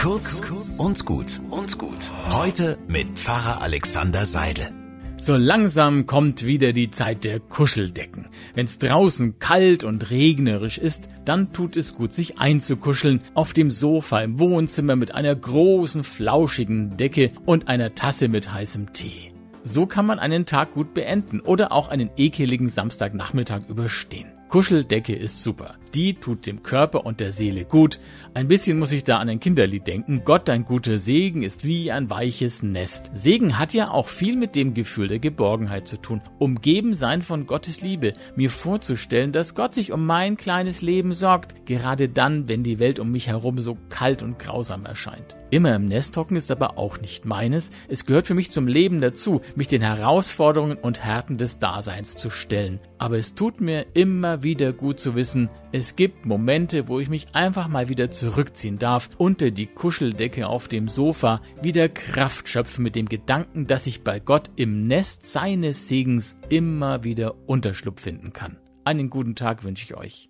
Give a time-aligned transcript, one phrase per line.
[0.00, 0.40] Kurz
[0.78, 2.10] und gut und gut.
[2.30, 4.70] Heute mit Pfarrer Alexander Seidel.
[5.18, 8.28] So langsam kommt wieder die Zeit der Kuscheldecken.
[8.54, 14.22] Wenn's draußen kalt und regnerisch ist, dann tut es gut, sich einzukuscheln auf dem Sofa
[14.22, 19.34] im Wohnzimmer mit einer großen, flauschigen Decke und einer Tasse mit heißem Tee.
[19.64, 24.28] So kann man einen Tag gut beenden oder auch einen ekeligen Samstagnachmittag überstehen.
[24.48, 25.76] Kuscheldecke ist super.
[25.94, 27.98] Die tut dem Körper und der Seele gut.
[28.32, 30.22] Ein bisschen muss ich da an ein Kinderlied denken.
[30.24, 33.10] Gott, dein guter Segen ist wie ein weiches Nest.
[33.12, 36.22] Segen hat ja auch viel mit dem Gefühl der Geborgenheit zu tun.
[36.38, 38.12] Umgeben sein von Gottes Liebe.
[38.36, 41.66] Mir vorzustellen, dass Gott sich um mein kleines Leben sorgt.
[41.66, 45.36] Gerade dann, wenn die Welt um mich herum so kalt und grausam erscheint.
[45.50, 47.72] Immer im Nest hocken ist aber auch nicht meines.
[47.88, 52.30] Es gehört für mich zum Leben dazu, mich den Herausforderungen und Härten des Daseins zu
[52.30, 52.78] stellen.
[52.98, 57.34] Aber es tut mir immer wieder gut zu wissen, es gibt Momente, wo ich mich
[57.34, 62.96] einfach mal wieder zurückziehen darf, unter die Kuscheldecke auf dem Sofa, wieder Kraft schöpfen mit
[62.96, 68.56] dem Gedanken, dass ich bei Gott im Nest seines Segens immer wieder Unterschlupf finden kann.
[68.84, 70.29] Einen guten Tag wünsche ich euch.